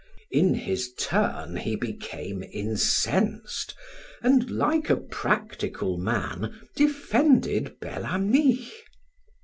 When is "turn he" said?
0.93-1.75